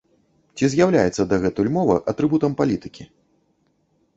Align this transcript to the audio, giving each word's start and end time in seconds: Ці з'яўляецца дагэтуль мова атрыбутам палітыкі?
Ці 0.59 0.69
з'яўляецца 0.73 1.25
дагэтуль 1.33 1.69
мова 1.77 1.99
атрыбутам 2.15 2.51
палітыкі? 2.63 3.03